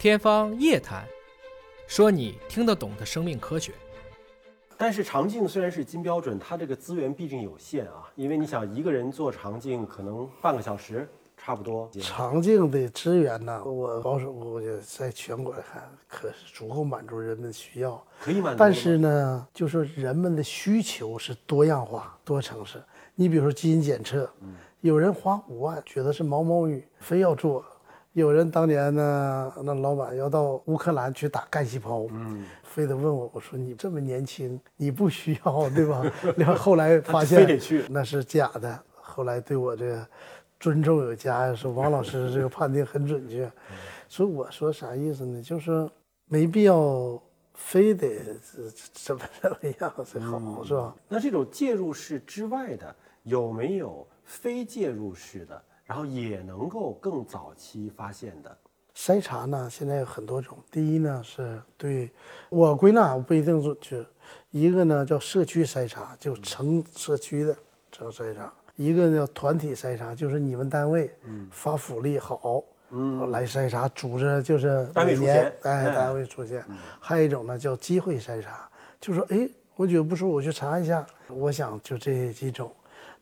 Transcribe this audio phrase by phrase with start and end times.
[0.00, 1.02] 天方夜谭，
[1.86, 3.74] 说你听得懂的生命科学。
[4.78, 11.86] 但是肠镜虽然是金标准，它这个资源毕竟有限啊，因为你想一个人做肠镜可能半个小时差不多。
[12.00, 18.02] 肠镜的资源呢，我保守估计在全国来看，可是足够满足人们的需要。
[18.22, 22.82] 可以满足但是呢，就是人们的需求是多样化、多层次。
[23.14, 24.26] 你比如说基因检测，
[24.80, 27.62] 有人花五万觉得是毛毛雨，非要做；
[28.12, 36.02] 有人当年呢，那老板要到乌克兰去打干细胞，嗯，非得问我，我说你这么年轻，你不需要对吧？
[36.36, 38.82] 然后后来发现非得去那是假的。
[38.92, 40.06] 后来对我这个
[40.58, 43.50] 尊重有加，说王老师这个判定很准确。
[44.08, 45.40] 所以我说啥意思呢？
[45.40, 45.88] 就是
[46.26, 47.20] 没必要
[47.54, 48.18] 非得
[48.92, 50.94] 怎么怎么样才好，是吧？
[51.08, 52.92] 那这种介入式之外的
[53.22, 58.58] 有没有非介入式的，然后也能够更早期发现的？
[58.94, 60.56] 筛查呢，现在有很多种。
[60.70, 62.08] 第一呢，是对
[62.48, 64.06] 我归纳不一定准确，
[64.52, 67.56] 一个呢叫社区筛查，就城社区的
[67.90, 68.44] 这个筛查；
[68.76, 71.10] 一个呢叫团体筛查，就是你们单位
[71.50, 76.64] 发福利好，嗯，来筛查，组织就是单位出每年现哎，哎单位出现。
[77.00, 81.04] 还有一种呢叫机会筛查，就说哎，我觉得不舒服，我去查一下。
[81.26, 82.70] 我想就这几种。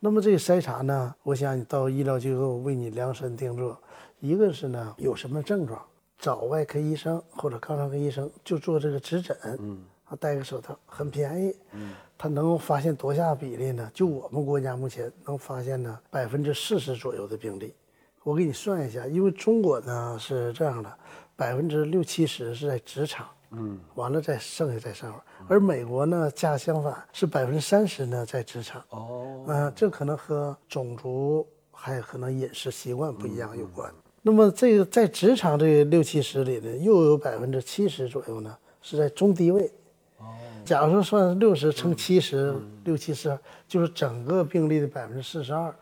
[0.00, 3.76] 那么这个筛查呢，我想你到医疗机构为你量身定做，
[4.20, 5.80] 一个是呢有什么症状，
[6.18, 13.90] 找外科医生或者肛肠科医生就做这个指诊，嗯，啊戴个手套很便宜，嗯，他能够发现多下比例呢？
[13.92, 17.74] 就我们国家目前能发现呢百分之四十左右的病例，
[18.22, 20.92] 我给你算一下，因为中国呢是这样的，
[21.34, 23.26] 百分之六七十是在职场。
[23.50, 28.82] 嗯，完了再剩下再上面，而美国呢，恰相反是百分之三十呢在职场。
[28.90, 33.90] 哦，嗯，这可能和种族还有可能饮食习惯不一样有关。
[34.20, 39.72] 那么这个在职场这六七十里呢，又有百分之七十左右呢是在中低位。
[40.18, 40.26] 哦，
[40.64, 42.54] 假如说算六十乘七十，
[42.84, 45.74] 六七十就是整个病例的百分之四十二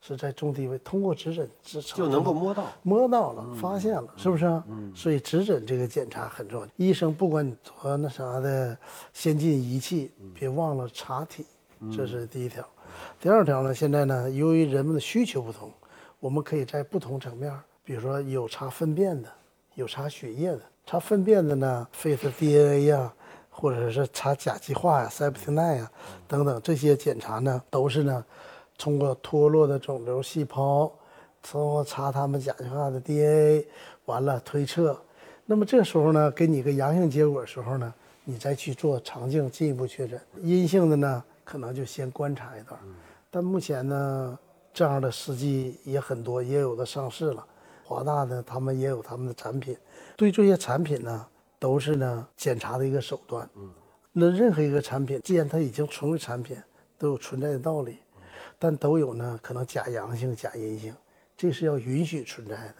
[0.00, 0.78] 是在中低位。
[0.78, 2.66] 通过指诊之就能够摸到。
[2.82, 4.64] 摸到了，发现了，是不是啊？
[4.94, 6.68] 所以指诊这个检查很重要。
[6.76, 8.76] 医生不管你做那啥的
[9.12, 11.44] 先进仪器，别忘了查体，
[11.94, 12.66] 这是第一条。
[13.20, 15.70] 第二条呢，现在呢，由于人们的需求不同，
[16.20, 17.52] 我们可以在不同层面，
[17.84, 19.28] 比如说有查粪便的，
[19.74, 20.60] 有查血液的。
[20.86, 23.12] 查粪便的呢，face DNA 呀、
[23.50, 25.90] 或者是查甲基化呀、塞普汀奈呀
[26.26, 28.24] 等等这些检查呢，都是呢
[28.78, 30.90] 通过脱落的肿瘤细胞，
[31.42, 33.66] 通过查他们甲基化的 DNA，
[34.06, 34.98] 完了推测。
[35.44, 37.92] 那么这时候呢，给你个阳性结果的时候呢，
[38.24, 40.20] 你再去做肠镜进一步确诊。
[40.40, 42.78] 阴性的呢，可能就先观察一段。
[43.30, 44.38] 但目前呢，
[44.72, 47.44] 这样的试剂也很多，也有的上市了。
[47.84, 49.76] 华大呢，他们也有他们的产品。
[50.16, 51.26] 对这些产品呢，
[51.58, 53.48] 都是呢检查的一个手段。
[54.12, 56.56] 那任何一个产品，既然它已经成为产品，
[56.98, 57.98] 都有存在的道理，
[58.58, 60.94] 但都有呢可能假阳性、假阴性，
[61.36, 62.74] 这是要允许存在的。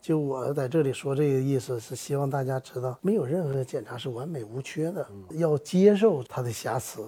[0.00, 7.02] 就我在这里说这个意思，是希望大家知道，没有任何检查是完美无缺的，要接受它的瑕疵。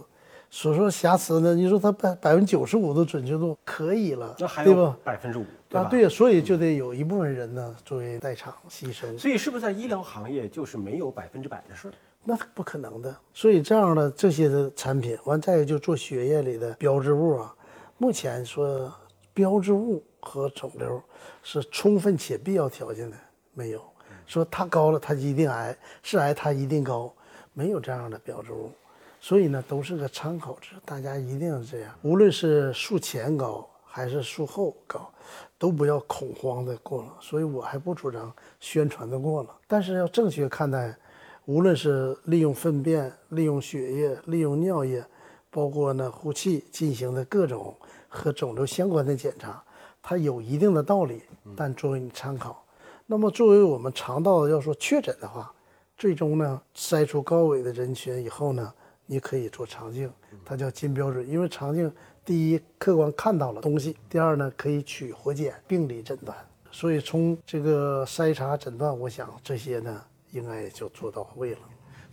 [0.48, 4.94] 所说瑕疵呢，你说它百百分之九十五的准确度可以了，那还有？
[5.04, 5.86] 百分之五，对吧？
[5.86, 11.92] 啊，对，所以就得有一部分人呢作为代偿牺牲，所以是不是在医疗行业就是没有百分之百的事儿？
[12.24, 13.14] 那不可能的。
[13.34, 17.54] 所以这样的这些的产品，完再有就做血液里的标志物啊，
[17.98, 18.92] 目前说
[19.32, 21.02] 标志物和肿瘤
[21.42, 23.16] 是充分且必要条件的
[23.54, 23.82] 没有，
[24.26, 27.12] 说它高了它一定癌，是癌它一定高，
[27.54, 28.70] 没有这样的标志物。
[29.18, 31.94] 所以呢，都是个参考值，大家一定要这样。
[32.02, 35.10] 无论是术前高还是术后高，
[35.58, 37.14] 都不要恐慌的过了。
[37.20, 40.94] 所以我还不主张宣传的过了，但是要正确看待。
[41.46, 45.04] 无论是利用粪便、利用血液、利用尿液，
[45.50, 47.74] 包括呢呼气进行的各种
[48.08, 49.62] 和肿瘤相关的检查，
[50.02, 51.22] 它有一定的道理，
[51.56, 52.64] 但作为你参考。
[53.06, 55.52] 那么作为我们肠道要说确诊的话，
[55.96, 58.72] 最终呢筛出高危的人群以后呢，
[59.06, 60.10] 你可以做肠镜，
[60.44, 61.90] 它叫金标准，因为肠镜
[62.24, 66.36] 第一客观看到了东西，第二呢可以取活检病理诊断。
[66.72, 70.02] 所以从这个筛查诊断，我想这些呢
[70.32, 71.60] 应该也就做到位了。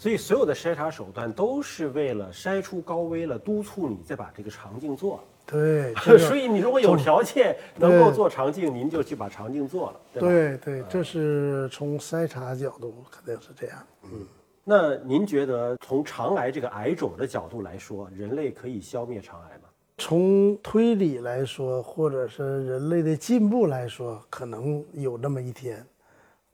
[0.04, 5.24] 所以所有的筛查手段都是为了筛出高危了，督促你再把这个肠镜做了。
[5.46, 10.22] 对， 这个所以你如果有条件能够做肠镜，您就去把肠镜做了，对？
[10.22, 13.78] 对对，这是从筛查角度肯定是这样。
[14.04, 14.28] 嗯
[14.66, 19.70] 那您觉得从肠癌这个癌种的角度来说，人类可以消灭肠癌吗？
[19.98, 25.86] 从推理来说，或者是人类的进步来说，可能有那么一天，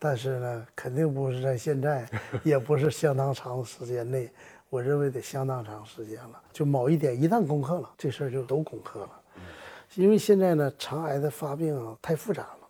[0.01, 2.09] 但是呢，肯定不是在现在，
[2.41, 4.31] 也不是相当长的时间内，
[4.69, 6.41] 我认为得相当长时间了。
[6.53, 9.09] 就某一点一旦攻克了，这事儿就都攻克了。
[9.95, 12.67] 因为现在呢，肠癌的发病啊太复杂了，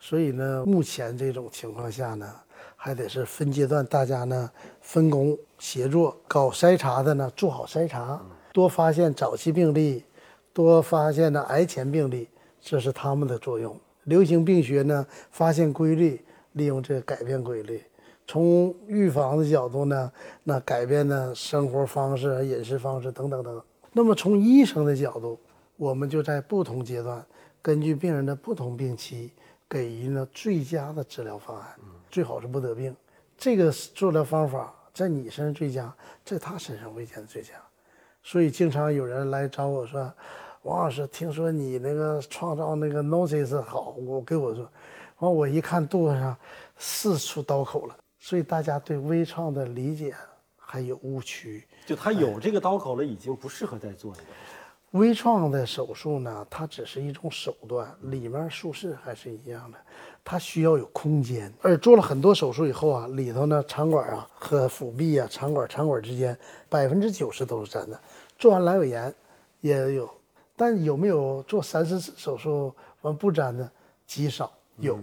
[0.00, 2.28] 所以呢，目前这种情况下呢，
[2.74, 4.50] 还得是分阶段，大家呢
[4.80, 8.20] 分工协作，搞筛查的呢做好筛查，
[8.52, 10.04] 多发现早期病例，
[10.52, 12.28] 多发现呢癌前病例，
[12.60, 13.78] 这是他们的作用。
[14.04, 16.24] 流行病学呢发现规律，
[16.54, 17.80] 利用这个改变规律。
[18.26, 20.10] 从预防的角度呢，
[20.42, 23.62] 那改变呢生活方式、饮食方式等等等。
[23.92, 25.38] 那么从医生的角度，
[25.76, 27.24] 我们就在不同阶段，
[27.60, 29.30] 根据病人的不同病期，
[29.68, 31.68] 给予呢最佳的治疗方案，
[32.10, 32.96] 最好是不得病。
[33.36, 37.50] 这个治疗方法在你身上最佳，在他身上未见得最佳。
[38.22, 40.10] 所以经常有人来找我说
[40.62, 44.66] ：“王老师，听说你那个创造那个 Nosis 好，我给我说，
[45.24, 46.36] 完我一看肚子上
[46.78, 50.14] 四处刀口了。”所以大家对微创的理解
[50.56, 51.66] 还有误区。
[51.84, 54.18] 就他有这个刀口了，已经不适合再做了。
[54.92, 59.78] 微创的手术呢，它只是一种手段，里面术式还是一样的，
[60.24, 61.52] 它需要有空间。
[61.60, 66.38] 而做了很多手术以后啊，里头呢肠管啊和腹壁啊，肠管肠管之间
[66.68, 68.00] 百分之九十都是粘的。
[68.38, 69.12] 做完阑尾炎
[69.60, 70.08] 也有，
[70.56, 72.72] 但有没有做三四次手术
[73.02, 73.68] 完不粘的
[74.06, 74.50] 极少。
[74.78, 74.98] 有，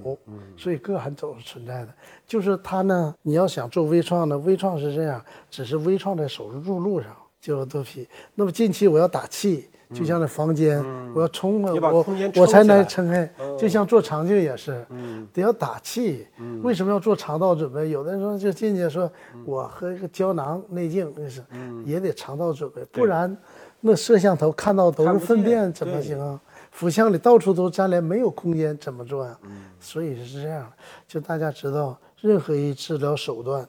[0.58, 1.90] 所以各还总是存在的。
[2.28, 7.10] 就是它呢，你要想做微创呢，微创是这样，只是微创在手术入路上
[7.40, 8.08] 就有多皮。
[8.36, 10.84] 那么近期我要打气，就像那房间，
[11.14, 13.30] 我要冲啊，我我才能撑开。
[13.58, 14.86] 就像做肠镜也是，
[15.34, 16.28] 得要打气。
[16.62, 17.90] 为什么要做肠道准备？
[17.90, 19.12] 有的人说就进去说，
[19.46, 21.44] 我喝一个胶囊内镜，那是
[21.86, 23.36] 也得肠道准备，不然
[23.80, 26.40] 那摄像头看到都是粪便怎么行啊？
[26.72, 29.38] 腹腔里到处都粘连，没有空间怎么做呀？
[29.80, 30.72] 所以是这样，
[31.08, 33.68] 就大家知道，任何一治疗手段，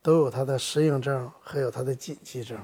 [0.00, 2.56] 都有它的适应症，还有它的禁忌症。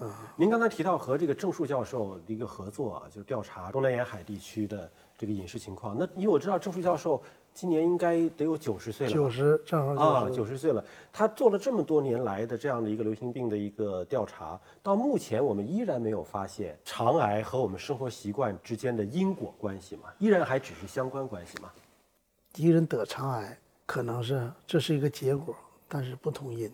[0.00, 5.96] 嗯，您刚才提到和这个郑树教授的一个合作啊，就调查东南沿海地区的这个饮食情况。
[5.98, 7.22] 那因为我知道郑树教授。
[7.58, 10.84] 今年应该得有九十岁了，九十正好啊，九十岁了。
[11.12, 20.02] 他做了这么多年来的这样的一个流行病的一个调查，到目前我们依然没有发现肠癌和我们生活习惯之间的因果关系嘛？
[20.20, 21.68] 依然还只是相关关系吗？
[22.54, 25.52] 一个人得肠癌，可能是这是一个结果，
[25.88, 26.70] 但是不同因。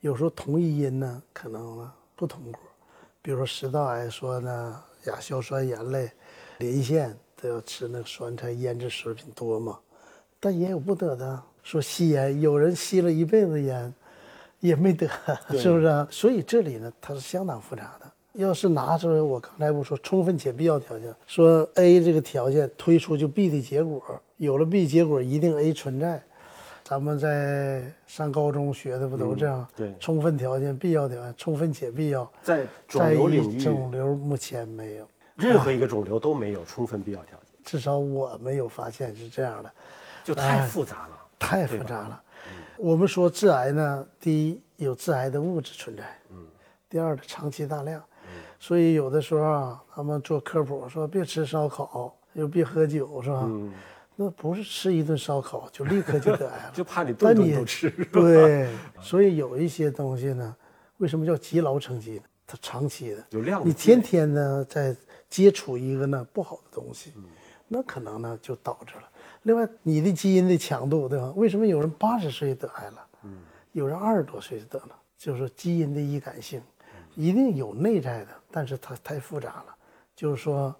[0.00, 1.86] 有时候同一因呢，可能
[2.16, 2.62] 不同果。
[3.20, 6.10] 比如说食道癌，说呢亚硝酸盐类
[6.58, 7.14] 连线。
[7.42, 9.78] 都要吃那个酸菜腌制食品多嘛，
[10.40, 13.92] 但也有不得的，说吸烟，有人吸了一辈子烟，
[14.60, 15.06] 也没得，
[15.50, 16.06] 是不是？
[16.10, 18.10] 所以这里呢，它是相当复杂的。
[18.32, 24.02] 要是拿出来，我刚才不说充分且必要条件，说 A 这个条件推出就 B 的结果，
[24.38, 26.22] 有了 B 结果一定 A 存在。
[26.82, 29.68] 咱们在上高中学的不都这样？
[29.76, 32.30] 对，充分条件、必要条件，充分且必要。
[32.42, 35.06] 在肿瘤领域，肿瘤目前没有。
[35.36, 39.72] 任何一个肿瘤都没有充分必要条件，至少我没有发现是这样的，
[40.22, 42.22] 就太复杂了，太复杂了。
[42.76, 46.46] 我们说致癌呢，第一有致癌的物质存在，嗯，
[46.88, 48.02] 第二的长期大量，
[48.58, 53.42] 所以有的时候啊，他们做科普说别吃烧烤，又别喝酒，是吧？
[53.44, 53.72] 嗯，
[54.16, 57.90] 那不是吃一顿烧烤就立刻就得癌了， 就怕你顿顿都吃。
[58.12, 58.68] 对，
[59.00, 60.54] 所以有一些东西呢，
[60.98, 62.22] 为什么叫积劳成疾呢？
[62.46, 64.96] 它长期的，有量，你天天呢在。
[65.30, 67.12] 接触一个呢不好的东西，
[67.66, 69.02] 那可能呢就导致了。
[69.42, 71.32] 另外，你的基因的强度，对吧？
[71.34, 73.06] 为什么有人八十岁得癌了？
[73.24, 73.38] 嗯，
[73.72, 76.62] 有人二十多岁就得了，就是基因的易感性，
[77.16, 79.74] 一定有内在的，但是它太复杂了。
[80.14, 80.72] 就是说，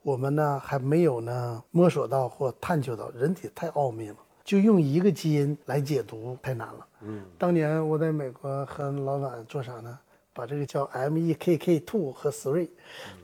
[0.00, 6.86] 我们呢还没有呢摸索到或探究到，人体太奥秘了，就用一个基因来解读太难了。
[7.02, 9.98] 嗯，当年我在美国和老板做啥呢？
[10.38, 12.68] 把这个叫 MEKK two 和 three，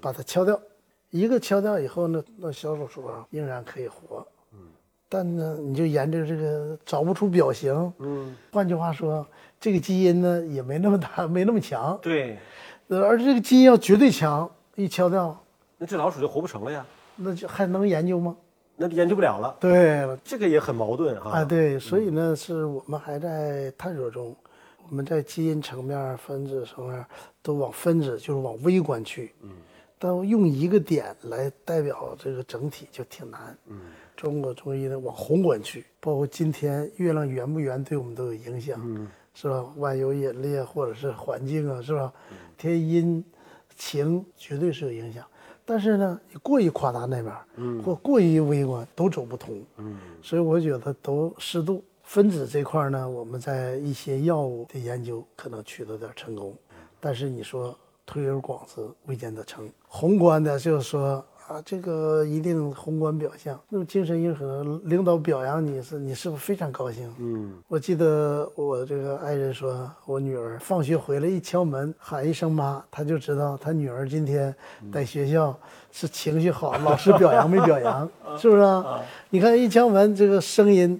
[0.01, 0.61] 把它敲掉。
[1.11, 4.59] 一个敲掉以后呢，那小手术啊仍然可以活，嗯，
[5.09, 9.25] 但呢你就研究这个找不出表型，嗯，换句话说，
[9.61, 12.37] 这个基因呢也没那么大，没那么强，对，
[12.89, 15.41] 而这个基因要绝对强，一敲掉，
[15.79, 18.37] 那这老鼠就活不成了呀，那就还能研究吗？
[18.75, 24.35] 那研究不了了，对，这个也很矛盾哈，啊，对，所以呢是我们还在探索中，
[24.89, 27.05] 我们在基因层面、分子层面
[27.43, 29.51] 都往分子就是往微观去，嗯。
[29.97, 33.57] 但用一个点来代表这个整体就挺难。
[33.69, 33.81] 嗯，
[34.15, 39.65] 中国中医呢往宏观去，包括今天月亮圆不圆对我们都有影响，嗯，是吧？
[39.77, 42.13] 万有引力或者是环境啊，是吧？
[42.59, 43.25] 天阴
[43.77, 45.25] 晴绝对是有影响。
[45.65, 51.83] 但是呢，你过于夸大那边，嗯，或过于微观，都走不通，嗯，所以我觉得都适度。
[52.05, 56.55] 分子这块呢，我们在一些药物的研究可能取得点成功，
[57.01, 59.69] 但是你说推而广之，未见得成。
[59.89, 61.25] 宏观的就是说。
[61.47, 63.61] 啊，这个一定宏观表象。
[63.69, 67.15] 那么精神硬核，领导表扬你是，你是不是非常高兴？
[67.19, 74.57] 嗯，我记得我这个爱人说，我女儿放学回来一敲门，喊一声妈，她就知道她女儿今天
[74.91, 75.55] 在学校
[75.93, 79.03] 是情绪好，老师表扬没表扬， 是不是啊？
[79.29, 80.99] 你看一敲门，这个声音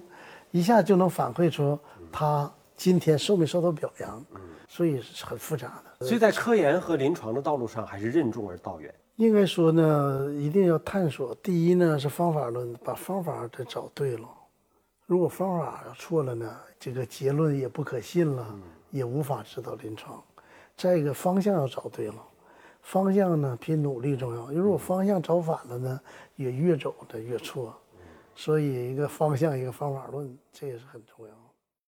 [0.55, 1.77] 一下就能反馈出
[2.09, 4.25] 他今天受没受到表扬，
[4.69, 6.05] 所以是很复杂的。
[6.05, 8.95] 所以在科研和临床的道路上，还是任重而道远。
[9.17, 11.35] 应该说呢，一定要探索。
[11.43, 14.29] 第一呢是方法论，把方法得找对了。
[15.05, 18.47] 如果方法错了呢，这个结论也不可信了，
[18.91, 20.23] 也无法指导临床。
[20.77, 22.15] 再一个方向要找对了，
[22.81, 24.49] 方向呢比努力重要。
[24.53, 25.99] 如果方向找反了呢，
[26.37, 27.77] 也越走的越错。
[28.35, 31.33] 所以一个方向，一个方法论，这也是很重要。